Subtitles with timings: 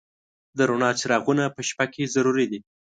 [0.57, 2.59] د رڼا څراغونه په شپه کې ضروري دي.